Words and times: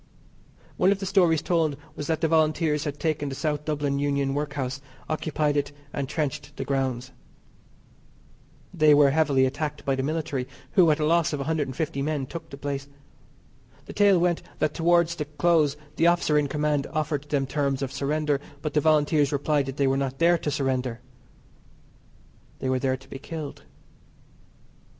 One 0.77 0.91
of 0.91 0.97
the 0.97 1.05
stories 1.05 1.43
told 1.43 1.77
was 1.95 2.07
that 2.07 2.21
the 2.21 2.27
Volunteers 2.27 2.85
had 2.85 2.99
taken 2.99 3.29
the 3.29 3.35
South 3.35 3.65
Dublin 3.65 3.99
Union 3.99 4.33
Workhouse, 4.33 4.81
occupied 5.07 5.55
it, 5.55 5.71
and 5.93 6.09
trenched 6.09 6.57
the 6.57 6.65
grounds. 6.65 7.11
They 8.73 8.95
were 8.95 9.11
heavily 9.11 9.45
attacked 9.45 9.85
by 9.85 9.93
the 9.95 10.01
military, 10.01 10.47
who, 10.71 10.89
at 10.89 10.99
a 10.99 11.05
loss 11.05 11.33
of 11.33 11.39
150 11.41 12.01
men, 12.01 12.25
took 12.25 12.49
the 12.49 12.57
place. 12.57 12.87
The 13.85 13.93
tale 13.93 14.17
went 14.17 14.41
that 14.57 14.73
towards 14.73 15.13
the 15.13 15.25
close 15.25 15.77
the 15.97 16.07
officer 16.07 16.35
in 16.35 16.47
command 16.47 16.87
offered 16.87 17.25
them 17.29 17.45
terms 17.45 17.83
of 17.83 17.91
surrender, 17.93 18.41
but 18.63 18.73
the 18.73 18.81
Volunteers 18.81 19.31
replied 19.31 19.67
that 19.67 19.77
they 19.77 19.85
were 19.85 19.97
not 19.97 20.17
there 20.17 20.39
to 20.39 20.49
surrender. 20.49 20.99
They 22.57 22.69
were 22.69 22.79
there 22.79 22.97
to 22.97 23.07
be 23.07 23.19
killed. 23.19 23.65